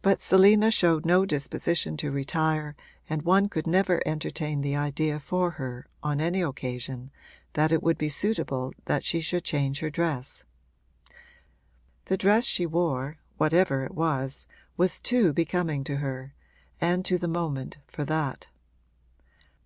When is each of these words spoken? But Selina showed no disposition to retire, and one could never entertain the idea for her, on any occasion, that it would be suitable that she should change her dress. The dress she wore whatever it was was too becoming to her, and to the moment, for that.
But 0.00 0.18
Selina 0.18 0.70
showed 0.70 1.04
no 1.04 1.26
disposition 1.26 1.98
to 1.98 2.10
retire, 2.10 2.74
and 3.06 3.20
one 3.20 3.50
could 3.50 3.66
never 3.66 4.00
entertain 4.08 4.62
the 4.62 4.74
idea 4.74 5.20
for 5.20 5.50
her, 5.50 5.84
on 6.02 6.22
any 6.22 6.40
occasion, 6.40 7.10
that 7.52 7.70
it 7.70 7.82
would 7.82 7.98
be 7.98 8.08
suitable 8.08 8.72
that 8.86 9.04
she 9.04 9.20
should 9.20 9.44
change 9.44 9.80
her 9.80 9.90
dress. 9.90 10.44
The 12.06 12.16
dress 12.16 12.44
she 12.46 12.64
wore 12.64 13.18
whatever 13.36 13.84
it 13.84 13.92
was 13.94 14.46
was 14.78 14.98
too 14.98 15.34
becoming 15.34 15.84
to 15.84 15.96
her, 15.96 16.32
and 16.80 17.04
to 17.04 17.18
the 17.18 17.28
moment, 17.28 17.76
for 17.86 18.06
that. 18.06 18.48